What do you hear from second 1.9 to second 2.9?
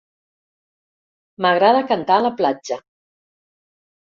cantar a la platja.